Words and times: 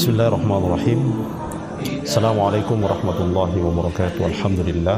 Bismillahirrahmanirrahim. 0.00 1.12
Assalamualaikum 2.08 2.80
warahmatullahi 2.80 3.52
wabarakatuh. 3.60 4.32
Alhamdulillah. 4.32 4.96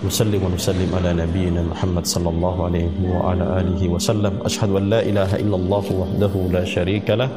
Nusallim 0.00 0.40
wa 0.40 0.48
nusallim 0.48 0.88
ala 0.96 1.12
nabiyyina 1.12 1.60
Muhammad 1.60 2.08
sallallahu 2.08 2.72
alaihi 2.72 2.88
wa 3.04 3.36
ala 3.36 3.60
alihi 3.60 3.92
wa 3.92 4.00
sallam. 4.00 4.40
Ashhadu 4.48 4.80
an 4.80 4.88
la 4.88 5.04
ilaha 5.04 5.36
illallah 5.36 5.84
wahdahu 5.92 6.56
la 6.56 6.64
syarika 6.64 7.20
lah 7.20 7.28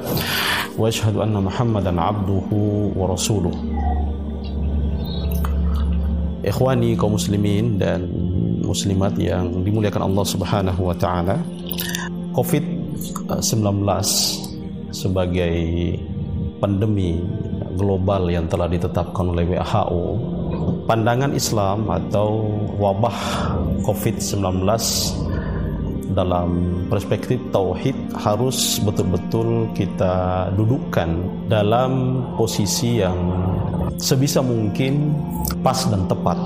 wa 0.79 0.87
ashhadu 0.87 1.19
anna 1.19 1.43
Muhammadan 1.43 1.99
abduhu 1.99 2.95
wa 2.95 3.11
rasuluh. 3.11 3.51
Ikhwani 6.47 6.95
kaum 6.95 7.19
muslimin 7.19 7.75
dan 7.83 8.07
muslimat 8.63 9.11
yang 9.19 9.59
dimuliakan 9.59 10.07
Allah 10.07 10.23
Subhanahu 10.23 10.87
wa 10.87 10.95
taala. 10.95 11.35
COVID-19 12.31 13.43
sebagai 14.95 15.59
pandemi 16.59 17.23
global 17.79 18.27
yang 18.27 18.45
telah 18.51 18.67
ditetapkan 18.67 19.25
oleh 19.31 19.55
WHO 19.55 20.03
pandangan 20.89 21.31
Islam 21.37 21.85
atau 21.85 22.49
wabah 22.81 23.19
COVID-19 23.85 24.65
dalam 26.17 26.49
perspektif 26.89 27.37
tauhid 27.53 27.93
harus 28.17 28.81
betul-betul 28.81 29.69
kita 29.77 30.49
dudukkan 30.57 31.09
dalam 31.45 32.21
posisi 32.33 32.99
yang 32.99 33.15
sebisa 34.01 34.41
mungkin 34.41 35.13
pas 35.61 35.85
dan 35.87 36.09
tepat. 36.09 36.37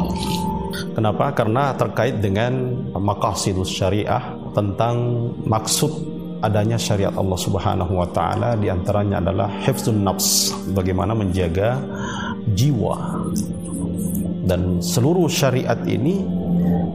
Kenapa? 0.94 1.32
Karena 1.32 1.72
terkait 1.74 2.20
dengan 2.20 2.76
maqasidus 2.92 3.72
syariah 3.72 4.22
tentang 4.52 5.32
maksud 5.48 6.13
adanya 6.44 6.76
syariat 6.76 7.16
Allah 7.16 7.40
Subhanahu 7.40 7.94
wa 7.96 8.08
taala 8.12 8.60
di 8.60 8.68
antaranya 8.68 9.24
adalah 9.24 9.48
hifzun 9.64 10.04
nafs, 10.04 10.52
bagaimana 10.76 11.16
menjaga 11.16 11.80
jiwa. 12.52 13.24
Dan 14.44 14.84
seluruh 14.84 15.32
syariat 15.32 15.80
ini 15.88 16.20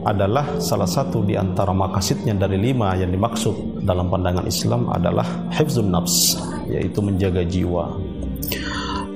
adalah 0.05 0.61
salah 0.61 0.85
satu 0.85 1.25
di 1.25 1.33
antara 1.33 1.73
makasidnya 1.73 2.37
dari 2.37 2.61
lima 2.61 2.93
yang 2.93 3.09
dimaksud 3.09 3.81
dalam 3.81 4.07
pandangan 4.13 4.45
Islam 4.45 4.85
adalah 4.93 5.25
hifzun 5.57 5.89
nafs, 5.89 6.37
yaitu 6.69 7.01
menjaga 7.01 7.41
jiwa. 7.41 7.97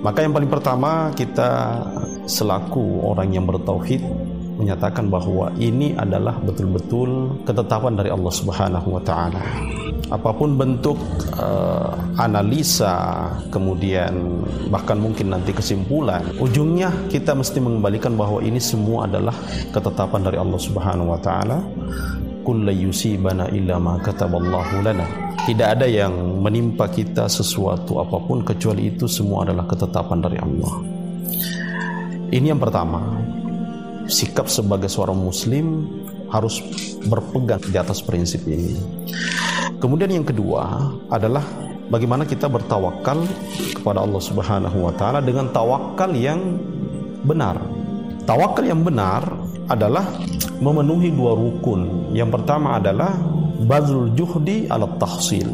Maka 0.01 0.25
yang 0.25 0.33
paling 0.35 0.51
pertama 0.51 1.13
kita 1.15 1.79
selaku 2.27 3.05
orang 3.05 3.31
yang 3.31 3.45
bertauhid 3.47 4.03
menyatakan 4.59 5.07
bahwa 5.07 5.49
ini 5.61 5.95
adalah 5.95 6.37
betul-betul 6.43 7.41
ketetapan 7.47 7.95
dari 7.95 8.09
Allah 8.11 8.33
Subhanahu 8.33 8.99
wa 8.99 9.01
taala. 9.01 9.41
Apa 10.11 10.35
pun 10.35 10.59
bentuk 10.59 10.99
uh, 11.39 11.95
analisa, 12.19 13.27
kemudian 13.49 14.43
bahkan 14.67 14.99
mungkin 14.99 15.31
nanti 15.31 15.55
kesimpulan, 15.55 16.21
ujungnya 16.37 16.91
kita 17.07 17.31
mesti 17.31 17.63
mengembalikan 17.63 18.13
bahwa 18.19 18.43
ini 18.43 18.59
semua 18.59 19.07
adalah 19.07 19.33
ketetapan 19.71 20.21
dari 20.27 20.37
Allah 20.37 20.59
Subhanahu 20.59 21.13
wa 21.15 21.19
taala. 21.19 21.59
Yusibana 22.43 23.47
illa 23.55 23.79
ma 23.79 23.95
kataballahu 24.03 24.83
lana. 24.83 25.07
Tidak 25.47 25.79
ada 25.79 25.87
yang 25.87 26.43
menimpa 26.43 26.91
kita 26.91 27.31
sesuatu 27.31 28.03
apa 28.03 28.19
pun 28.19 28.43
kecuali 28.43 28.91
itu 28.91 29.07
semua 29.07 29.47
adalah 29.47 29.63
ketetapan 29.63 30.19
dari 30.19 30.37
Allah. 30.43 30.73
Ini 32.35 32.51
yang 32.51 32.59
pertama 32.59 33.15
sikap 34.11 34.51
sebagai 34.51 34.91
seorang 34.91 35.15
muslim 35.15 35.87
harus 36.27 36.59
berpegang 37.07 37.63
di 37.63 37.77
atas 37.79 38.03
prinsip 38.03 38.43
ini. 38.43 38.75
Kemudian 39.83 40.15
yang 40.15 40.23
kedua 40.23 40.95
adalah 41.11 41.43
bagaimana 41.91 42.23
kita 42.23 42.47
bertawakal 42.47 43.19
kepada 43.75 43.99
Allah 43.99 44.21
Subhanahu 44.23 44.79
wa 44.79 44.95
taala 44.95 45.19
dengan 45.19 45.51
tawakal 45.51 46.15
yang 46.15 46.39
benar. 47.27 47.59
Tawakal 48.23 48.63
yang 48.63 48.79
benar 48.79 49.27
adalah 49.67 50.07
memenuhi 50.63 51.11
dua 51.11 51.35
rukun. 51.35 52.15
Yang 52.15 52.39
pertama 52.39 52.79
adalah 52.79 53.11
bazul 53.67 54.07
juhdi 54.15 54.71
ala 54.71 54.87
tahsil. 54.95 55.51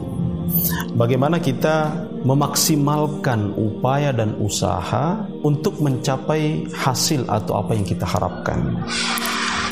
Bagaimana 0.94 1.42
kita 1.42 1.90
memaksimalkan 2.22 3.58
upaya 3.58 4.14
dan 4.14 4.38
usaha 4.38 5.26
untuk 5.42 5.82
mencapai 5.82 6.70
hasil 6.70 7.26
atau 7.26 7.66
apa 7.66 7.74
yang 7.74 7.86
kita 7.86 8.06
harapkan. 8.06 8.78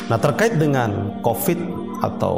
Nah, 0.08 0.16
terkait 0.16 0.56
dengan 0.56 1.20
COVID 1.20 1.60
atau 2.00 2.36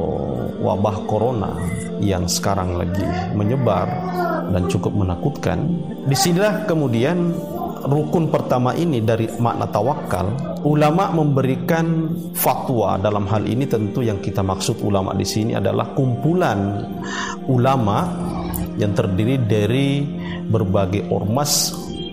wabah 0.59 1.07
corona 1.07 1.55
yang 2.03 2.27
sekarang 2.27 2.75
lagi 2.75 3.07
menyebar 3.39 3.87
dan 4.51 4.67
cukup 4.67 4.91
menakutkan, 4.91 5.71
di 6.11 6.17
sinilah 6.19 6.67
kemudian 6.67 7.31
rukun 7.87 8.27
pertama 8.27 8.75
ini 8.75 8.99
dari 8.99 9.31
makna 9.39 9.71
tawakal, 9.71 10.35
ulama 10.67 11.15
memberikan 11.15 12.11
fatwa 12.35 12.99
dalam 12.99 13.25
hal 13.31 13.47
ini 13.47 13.65
tentu 13.71 14.03
yang 14.03 14.19
kita 14.19 14.43
maksud 14.43 14.83
ulama 14.83 15.15
di 15.15 15.25
sini 15.25 15.55
adalah 15.55 15.95
kumpulan 15.95 16.83
ulama 17.47 18.11
yang 18.77 18.93
terdiri 18.99 19.47
dari 19.47 20.03
berbagai 20.51 21.07
ormas 21.15 21.71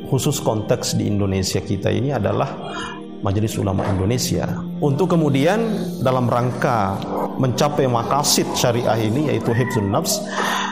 khusus 0.07 0.39
konteks 0.39 0.95
di 0.95 1.09
Indonesia 1.09 1.59
kita 1.59 1.91
ini 1.91 2.15
adalah 2.15 2.47
Majelis 3.25 3.57
Ulama 3.57 3.85
Indonesia 3.89 4.45
untuk 4.77 5.17
kemudian 5.17 5.59
dalam 6.05 6.29
rangka 6.29 7.01
mencapai 7.37 7.89
makasid 7.89 8.45
syariah 8.53 8.97
ini 9.09 9.33
yaitu 9.33 9.53
hifzun 9.53 9.89
nafs 9.89 10.21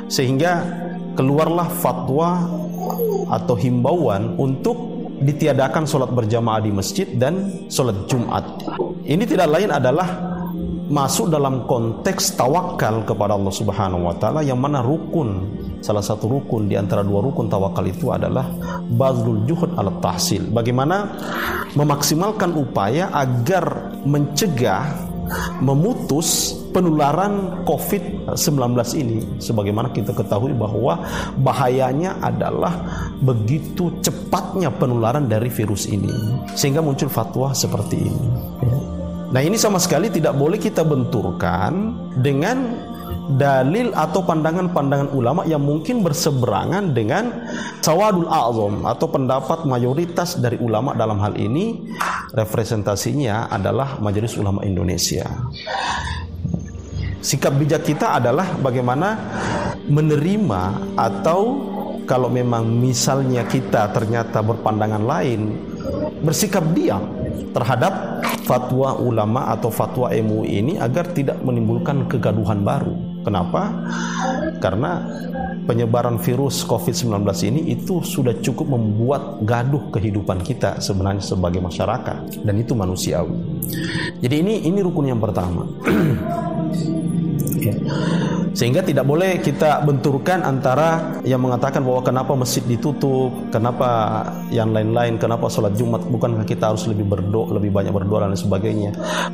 sehingga 0.09 0.61
keluarlah 1.17 1.69
fatwa 1.81 2.45
atau 3.33 3.56
himbauan 3.57 4.38
untuk 4.38 4.78
ditiadakan 5.23 5.88
sholat 5.88 6.11
berjamaah 6.11 6.61
di 6.61 6.69
masjid 6.75 7.07
dan 7.16 7.66
sholat 7.72 8.06
Jumat. 8.06 8.44
Ini 9.06 9.23
tidak 9.23 9.47
lain 9.50 9.72
adalah 9.72 10.35
masuk 10.85 11.33
dalam 11.33 11.66
konteks 11.66 12.38
tawakal 12.38 13.01
kepada 13.01 13.33
Allah 13.33 13.53
Subhanahu 13.53 14.06
wa 14.06 14.16
taala 14.22 14.45
yang 14.45 14.62
mana 14.62 14.85
rukun 14.85 15.50
salah 15.85 16.01
satu 16.01 16.25
rukun 16.25 16.66
di 16.66 16.73
antara 16.73 17.06
dua 17.06 17.22
rukun 17.22 17.46
tawakal 17.46 17.85
itu 17.85 18.09
adalah 18.09 18.50
bazlul 18.90 19.46
juhud 19.46 19.78
ala 19.78 19.94
tahsil. 20.01 20.50
Bagaimana 20.50 21.13
memaksimalkan 21.78 22.57
upaya 22.57 23.13
agar 23.13 23.94
mencegah 24.01 25.13
memutus 25.62 26.57
penularan 26.74 27.66
COVID-19 27.66 28.38
ini 28.97 29.18
sebagaimana 29.41 29.90
kita 29.94 30.13
ketahui 30.13 30.53
bahwa 30.53 31.01
bahayanya 31.41 32.18
adalah 32.22 32.81
begitu 33.22 33.90
cepatnya 34.06 34.69
penularan 34.69 35.25
dari 35.25 35.50
virus 35.50 35.90
ini 35.90 36.13
sehingga 36.53 36.85
muncul 36.85 37.09
fatwa 37.09 37.57
seperti 37.57 37.97
ini 38.06 38.29
Nah 39.25 39.44
ini 39.44 39.59
sama 39.59 39.84
sekali 39.84 40.07
tidak 40.07 40.31
boleh 40.40 40.56
kita 40.56 40.88
benturkan 40.88 41.91
dengan 42.24 42.72
dalil 43.34 43.90
atau 43.91 44.22
pandangan-pandangan 44.22 45.09
ulama 45.12 45.41
yang 45.50 45.62
mungkin 45.66 46.06
berseberangan 46.06 46.94
dengan 46.94 47.50
sawadul 47.81 48.30
a'zam 48.30 48.86
atau 48.86 49.08
pendapat 49.09 49.66
mayoritas 49.66 50.38
dari 50.38 50.62
ulama 50.62 50.94
dalam 50.94 51.18
hal 51.18 51.34
ini 51.36 51.89
representasinya 52.36 53.50
adalah 53.50 53.98
Majelis 53.98 54.38
Ulama 54.38 54.62
Indonesia. 54.62 55.25
Sikap 57.25 57.57
bijak 57.57 57.81
kita 57.81 58.22
adalah 58.22 58.54
bagaimana 58.62 59.18
menerima 59.89 60.94
atau 60.94 61.42
kalau 62.06 62.30
memang 62.30 62.69
misalnya 62.69 63.50
kita 63.50 63.89
ternyata 63.89 64.45
berpandangan 64.45 65.01
lain 65.01 65.57
bersikap 66.22 66.62
diam 66.77 67.01
terhadap 67.50 68.22
fatwa 68.45 68.94
ulama 69.01 69.50
atau 69.50 69.74
fatwa 69.74 70.13
MUI 70.13 70.62
ini 70.62 70.74
agar 70.77 71.10
tidak 71.13 71.42
menimbulkan 71.42 72.06
kegaduhan 72.06 72.62
baru. 72.62 72.94
Kenapa? 73.25 73.74
Karena 74.62 75.01
penyebaran 75.66 76.22
virus 76.22 76.62
COVID-19 76.62 77.25
ini 77.50 77.74
itu 77.74 78.06
sudah 78.06 78.38
cukup 78.38 78.77
membuat 78.77 79.42
gaduh 79.42 79.89
kehidupan 79.89 80.45
kita 80.45 80.77
sebenarnya 80.77 81.25
sebagai 81.25 81.57
masyarakat 81.57 82.45
dan 82.45 82.56
itu 82.62 82.77
manusiawi. 82.77 83.66
Jadi 84.22 84.36
ini 84.45 84.69
ini 84.69 84.77
rukun 84.86 85.10
yang 85.10 85.18
pertama. 85.18 85.66
Sehingga 88.56 88.80
tidak 88.80 89.04
boleh 89.04 89.44
kita 89.44 89.84
benturkan 89.84 90.40
antara 90.40 91.19
yang 91.28 91.44
mengatakan 91.44 91.84
bahwa 91.84 92.00
kenapa 92.00 92.31
masjid 92.40 92.63
ditutup, 92.63 93.52
kenapa 93.52 94.24
yang 94.48 94.72
lain-lain, 94.72 95.19
kenapa 95.19 95.52
sholat 95.52 95.75
Jumat, 95.75 96.07
bukankah 96.07 96.48
kita 96.48 96.72
harus 96.72 96.88
lebih 96.88 97.04
berdoa, 97.04 97.52
lebih 97.60 97.75
banyak 97.75 97.92
berdoa 97.92 98.24
dan 98.24 98.31
lain 98.31 98.40
sebagainya. 98.40 98.92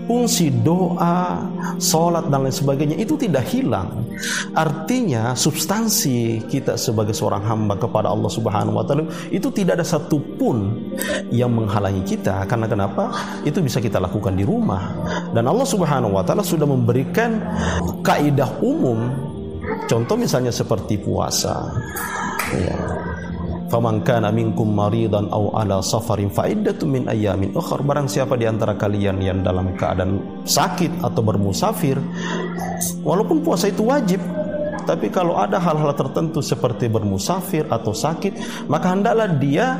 Fungsi 0.09 0.49
doa, 0.49 1.37
sholat 1.77 2.33
dan 2.33 2.49
lain 2.49 2.55
sebagainya 2.55 2.97
itu 2.97 3.13
tidak 3.13 3.45
hilang. 3.53 4.09
Artinya 4.57 5.37
substansi 5.37 6.49
kita 6.49 6.73
sebagai 6.73 7.13
seorang 7.13 7.45
hamba 7.45 7.77
kepada 7.77 8.09
Allah 8.09 8.31
Subhanahu 8.33 8.81
wa 8.81 8.85
taala 8.89 9.05
itu 9.29 9.53
tidak 9.53 9.77
ada 9.77 9.85
satupun 9.85 10.89
yang 11.29 11.53
menghalangi 11.53 12.01
kita 12.09 12.49
karena 12.49 12.65
kenapa? 12.65 13.13
Itu 13.45 13.61
bisa 13.61 13.77
kita 13.77 14.01
lakukan 14.01 14.33
di 14.33 14.41
rumah. 14.41 14.97
Dan 15.29 15.45
Allah 15.45 15.67
Subhanahu 15.69 16.17
wa 16.17 16.25
taala 16.25 16.41
sudah 16.41 16.65
memberikan 16.65 17.37
kaidah 18.01 18.49
umum 18.65 19.10
Contoh 19.89 20.15
misalnya 20.15 20.53
seperti 20.53 20.99
puasa. 20.99 21.71
Ya. 22.51 22.77
faman 23.71 24.03
kana 24.03 24.27
minkum 24.35 24.67
maridan 24.67 25.31
aw 25.31 25.55
ala 25.55 25.79
safarin 25.79 26.27
fa 26.27 26.43
iddatun 26.43 26.91
min 26.91 27.03
ayamin 27.07 27.55
ukhra 27.55 27.79
barang 27.79 28.11
siapa 28.11 28.35
di 28.35 28.43
antara 28.43 28.75
kalian 28.75 29.23
yang 29.23 29.39
dalam 29.39 29.71
keadaan 29.79 30.43
sakit 30.43 30.99
atau 30.99 31.23
bermusafir 31.23 31.95
walaupun 33.07 33.39
puasa 33.39 33.71
itu 33.71 33.87
wajib 33.87 34.19
tapi 34.83 35.07
kalau 35.07 35.39
ada 35.39 35.55
hal-hal 35.55 35.95
tertentu 35.95 36.43
seperti 36.43 36.91
bermusafir 36.91 37.63
atau 37.71 37.95
sakit 37.95 38.67
maka 38.67 38.91
hendaklah 38.91 39.31
dia 39.39 39.79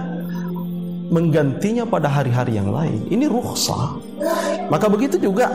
menggantinya 1.11 1.83
pada 1.83 2.07
hari-hari 2.07 2.55
yang 2.55 2.71
lain 2.71 3.03
ini 3.11 3.27
rukhsah 3.27 3.99
maka 4.71 4.87
begitu 4.87 5.19
juga 5.19 5.51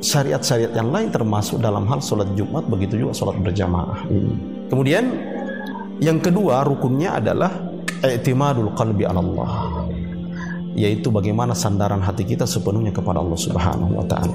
syariat-syariat 0.00 0.72
yang 0.72 0.88
lain 0.88 1.12
termasuk 1.12 1.60
dalam 1.60 1.84
hal 1.86 2.00
sholat 2.00 2.32
Jumat 2.32 2.64
begitu 2.66 2.96
juga 3.06 3.12
sholat 3.12 3.36
berjamaah 3.40 4.08
ini. 4.08 4.34
Kemudian 4.72 5.04
yang 6.00 6.18
kedua 6.18 6.64
rukunnya 6.64 7.20
adalah 7.20 7.52
i'timadul 8.00 8.72
qalbi 8.72 9.04
ala 9.04 9.20
Allah 9.20 9.79
yaitu 10.74 11.10
bagaimana 11.10 11.50
sandaran 11.52 11.98
hati 11.98 12.22
kita 12.22 12.46
sepenuhnya 12.46 12.94
kepada 12.94 13.18
Allah 13.18 13.38
Subhanahu 13.38 13.92
wa 14.00 14.06
taala. 14.06 14.34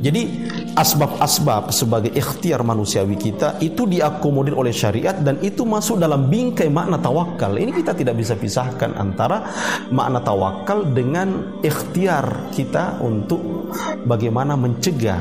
Jadi 0.00 0.48
asbab-asbab 0.74 1.68
sebagai 1.70 2.12
ikhtiar 2.12 2.64
manusiawi 2.64 3.16
kita 3.16 3.60
itu 3.60 3.84
diakomodir 3.84 4.56
oleh 4.56 4.72
syariat 4.72 5.14
dan 5.14 5.38
itu 5.44 5.62
masuk 5.68 6.00
dalam 6.00 6.28
bingkai 6.32 6.72
makna 6.72 6.96
tawakal. 6.96 7.56
Ini 7.56 7.72
kita 7.72 7.92
tidak 7.92 8.16
bisa 8.16 8.34
pisahkan 8.34 8.96
antara 8.96 9.44
makna 9.92 10.24
tawakal 10.24 10.88
dengan 10.88 11.60
ikhtiar 11.60 12.48
kita 12.52 13.00
untuk 13.04 13.70
bagaimana 14.08 14.56
mencegah 14.56 15.20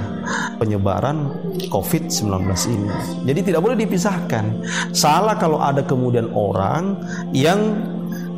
penyebaran 0.58 1.32
COVID-19 1.68 2.30
ini. 2.72 2.90
Jadi 3.28 3.40
tidak 3.52 3.62
boleh 3.62 3.78
dipisahkan. 3.78 4.46
Salah 4.96 5.36
kalau 5.36 5.60
ada 5.60 5.84
kemudian 5.84 6.32
orang 6.32 6.98
yang 7.36 7.60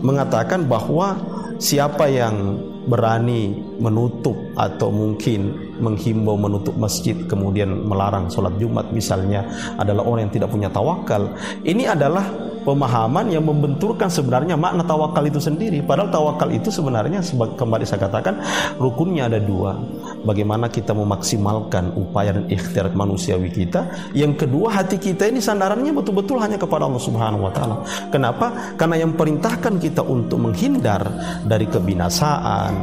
mengatakan 0.06 0.69
bahwa 0.69 1.18
siapa 1.57 2.07
yang 2.11 2.59
berani 2.85 3.57
menutup 3.81 4.37
atau 4.53 4.93
mungkin 4.93 5.73
menghimbau 5.81 6.37
menutup 6.37 6.77
masjid 6.77 7.17
kemudian 7.25 7.67
melarang 7.87 8.29
sholat 8.29 8.53
Jumat 8.61 8.93
misalnya 8.93 9.43
adalah 9.75 10.05
orang 10.05 10.29
yang 10.29 10.33
tidak 10.33 10.49
punya 10.53 10.69
tawakal. 10.69 11.33
Ini 11.65 11.97
adalah 11.97 12.25
pemahaman 12.65 13.29
yang 13.29 13.45
membenturkan 13.45 14.09
sebenarnya 14.09 14.57
makna 14.57 14.81
tawakal 14.81 15.21
itu 15.21 15.38
sendiri. 15.38 15.85
Padahal 15.85 16.09
tawakal 16.09 16.50
itu 16.50 16.73
sebenarnya 16.73 17.21
kembali 17.31 17.85
saya 17.85 18.09
katakan 18.09 18.41
rukunnya 18.81 19.29
ada 19.29 19.38
dua. 19.38 19.77
Bagaimana 20.25 20.67
kita 20.73 20.97
memaksimalkan 20.97 21.94
upaya 21.94 22.33
dan 22.33 22.50
ikhtiar 22.50 22.89
manusiawi 22.91 23.53
kita. 23.53 24.12
Yang 24.17 24.50
kedua 24.50 24.81
hati 24.81 24.97
kita 24.97 25.29
ini 25.29 25.38
sandarannya 25.38 25.94
betul-betul 25.94 26.41
hanya 26.41 26.57
kepada 26.57 26.89
Allah 26.89 27.03
Subhanahu 27.06 27.45
wa 27.45 27.53
taala. 27.53 27.85
Kenapa? 28.09 28.73
Karena 28.73 29.06
yang 29.06 29.13
perintahkan 29.13 29.77
kita 29.77 30.01
untuk 30.01 30.41
menghindar 30.41 31.06
dari 31.45 31.69
kebinasaan, 31.69 32.73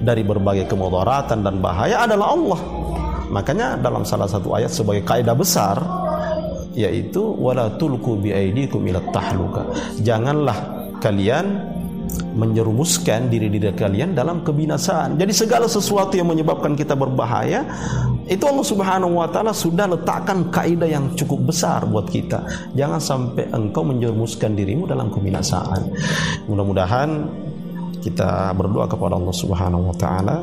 dari 0.00 0.24
berbagai 0.24 0.64
kemudaratan 0.64 1.44
dan 1.44 1.60
bahaya 1.60 2.08
adalah 2.08 2.32
Allah. 2.32 2.60
Makanya 3.26 3.76
dalam 3.82 4.06
salah 4.06 4.30
satu 4.30 4.54
ayat 4.54 4.70
sebagai 4.70 5.02
kaidah 5.02 5.34
besar 5.34 6.05
yaitu 6.76 7.24
wala 7.24 7.72
tulku 7.80 8.20
biaidikum 8.20 8.84
ila 8.84 9.00
tahluka. 9.10 9.64
Janganlah 10.04 10.92
kalian 11.00 11.74
menyerumuskan 12.36 13.32
diri 13.32 13.48
diri 13.48 13.72
kalian 13.72 14.12
dalam 14.12 14.44
kebinasaan. 14.44 15.16
Jadi 15.16 15.32
segala 15.32 15.66
sesuatu 15.66 16.14
yang 16.14 16.28
menyebabkan 16.28 16.76
kita 16.76 16.92
berbahaya 16.92 17.64
itu 18.28 18.44
Allah 18.44 18.66
Subhanahu 18.66 19.18
wa 19.18 19.28
taala 19.32 19.56
sudah 19.56 19.88
letakkan 19.90 20.52
kaidah 20.52 20.86
yang 20.86 21.16
cukup 21.16 21.50
besar 21.50 21.88
buat 21.88 22.06
kita. 22.12 22.44
Jangan 22.76 23.00
sampai 23.00 23.48
engkau 23.50 23.82
menjerumuskan 23.82 24.52
dirimu 24.52 24.84
dalam 24.84 25.08
kebinasaan. 25.08 25.90
Mudah-mudahan 26.46 27.26
kita 28.04 28.54
berdoa 28.54 28.86
kepada 28.86 29.18
Allah 29.18 29.34
Subhanahu 29.34 29.90
wa 29.90 29.96
taala 29.96 30.36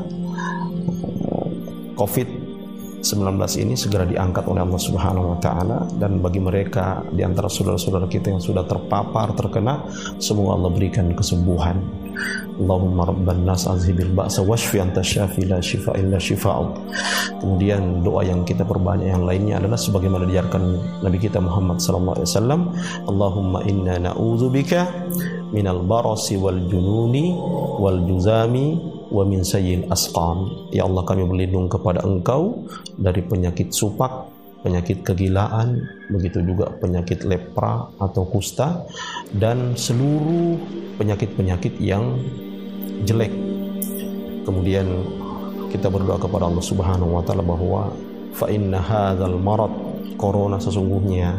Covid 1.93 2.42
19 3.03 3.35
ini 3.59 3.75
segera 3.75 4.07
diangkat 4.07 4.47
oleh 4.47 4.63
Allah 4.63 4.79
Subhanahu 4.79 5.35
wa 5.35 5.37
taala 5.43 5.83
dan 5.99 6.23
bagi 6.23 6.39
mereka 6.39 7.03
di 7.11 7.19
antara 7.19 7.51
saudara-saudara 7.51 8.07
kita 8.07 8.31
yang 8.31 8.39
sudah 8.39 8.63
terpapar 8.63 9.35
terkena 9.35 9.83
semoga 10.23 10.55
Allah 10.55 10.71
berikan 10.71 11.11
kesembuhan. 11.11 11.83
Allahumma 12.53 13.09
rabban 13.09 13.43
nas 13.43 13.65
azhibil 13.67 14.13
ba'sa 14.13 14.45
washfi 14.45 14.79
anta 14.79 15.03
syafi 15.03 15.43
la 15.49 15.59
shifa 15.59 15.97
illa. 15.99 16.15
Kemudian 17.41 18.05
doa 18.05 18.23
yang 18.23 18.47
kita 18.47 18.63
perbanyak 18.63 19.11
yang 19.11 19.27
lainnya 19.27 19.59
adalah 19.59 19.75
sebagaimana 19.75 20.23
diajarkan 20.23 20.63
Nabi 21.03 21.17
kita 21.19 21.43
Muhammad 21.43 21.83
sallallahu 21.83 22.15
alaihi 22.21 22.29
wasallam, 22.29 22.61
Allahumma 23.09 23.59
inna 23.67 23.99
na'udzubika 23.99 24.87
minal 25.51 25.83
barasi 25.83 26.37
wal 26.39 26.61
jununi 26.69 27.35
wal 27.81 27.99
juzami 28.05 28.92
wa 29.13 29.23
min 29.23 29.45
sayyil 29.45 29.85
asqam. 29.93 30.67
Ya 30.73 30.89
Allah 30.89 31.05
kami 31.05 31.23
berlindung 31.23 31.69
kepada 31.69 32.01
Engkau 32.01 32.65
dari 32.97 33.21
penyakit 33.21 33.69
supak, 33.69 34.27
penyakit 34.65 35.05
kegilaan, 35.05 35.85
begitu 36.09 36.41
juga 36.41 36.73
penyakit 36.81 37.21
lepra 37.23 37.87
atau 38.01 38.25
kusta 38.25 38.83
dan 39.29 39.77
seluruh 39.77 40.57
penyakit-penyakit 40.97 41.77
yang 41.77 42.17
jelek. 43.05 43.31
Kemudian 44.43 44.89
kita 45.69 45.87
berdoa 45.93 46.17
kepada 46.17 46.49
Allah 46.49 46.65
Subhanahu 46.65 47.17
wa 47.17 47.23
taala 47.23 47.45
bahwa 47.45 47.93
fa 48.33 48.49
inna 48.49 48.81
hadzal 48.81 49.37
marad 49.37 49.71
corona 50.17 50.57
sesungguhnya 50.57 51.37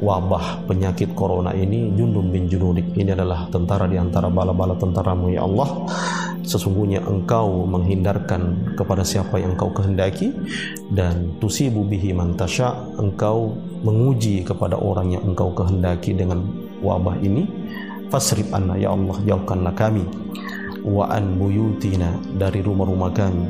wabah 0.00 0.64
penyakit 0.64 1.12
corona 1.12 1.52
ini 1.52 1.92
jundum 1.92 2.32
bin 2.32 2.48
junudik 2.48 2.88
ini 2.96 3.12
adalah 3.12 3.52
tentara 3.52 3.84
di 3.84 4.00
antara 4.00 4.32
bala-bala 4.32 4.74
tentaramu 4.80 5.28
ya 5.28 5.44
Allah 5.44 5.68
sesungguhnya 6.44 7.04
engkau 7.04 7.64
menghindarkan 7.68 8.74
kepada 8.76 9.04
siapa 9.04 9.40
yang 9.40 9.54
engkau 9.56 9.70
kehendaki 9.72 10.32
dan 10.92 11.36
tusibu 11.38 11.84
bihi 11.84 12.12
man 12.16 12.36
tasya 12.36 12.74
engkau 12.96 13.54
menguji 13.80 14.44
kepada 14.44 14.76
orang 14.76 15.16
yang 15.16 15.24
engkau 15.24 15.52
kehendaki 15.52 16.12
dengan 16.12 16.44
wabah 16.84 17.16
ini. 17.20 17.48
Fasrib 18.10 18.50
anna 18.50 18.74
ya 18.74 18.90
Allah 18.90 19.16
jauhkanlah 19.22 19.74
kami. 19.78 20.02
Wa 20.82 21.12
an 21.12 21.38
buyutina 21.38 22.18
dari 22.34 22.60
rumah-rumah 22.64 23.12
kami. 23.14 23.46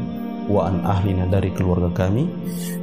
Wa 0.51 0.69
an 0.69 0.85
ahlina 0.85 1.25
dari 1.31 1.49
keluarga 1.55 1.89
kami. 2.07 2.29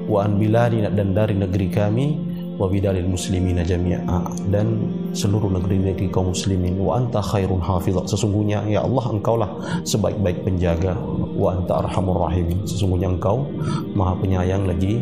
Wa 0.09 0.25
an 0.25 0.41
biladina 0.41 0.89
dan 0.89 1.13
dari 1.13 1.37
negeri 1.37 1.67
kami 1.69 2.26
wa 2.57 2.67
bidalil 2.67 3.07
muslimina 3.07 3.61
jami'a. 3.63 4.27
Dan 4.49 4.89
seluruh 5.13 5.49
negeri-negeri 5.53 6.09
kaum 6.09 6.33
muslimin 6.33 6.77
wa 6.81 6.97
anta 6.99 7.21
khairun 7.21 7.61
hafizah. 7.61 8.03
Sesungguhnya 8.09 8.65
ya 8.67 8.83
Allah 8.83 9.05
engkaulah 9.13 9.49
sebaik-baik 9.85 10.43
penjaga. 10.43 10.97
Wa 11.37 11.55
anta 11.57 11.85
arhamur 11.85 12.27
rahim 12.27 12.65
sesungguhnya 12.65 13.13
engkau 13.13 13.45
maha 13.93 14.17
penyayang 14.17 14.65
lagi 14.65 14.99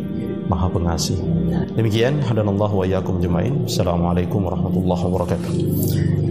maha 0.52 0.70
pengasih. 0.70 1.18
Demikian 1.74 2.22
hadanallahu 2.22 2.84
wa 2.84 2.86
iyyakum 2.86 3.18
jemain 3.24 3.66
assalamualaikum 3.66 4.46
warahmatullahi 4.46 5.02
wabarakatuh 5.10 6.25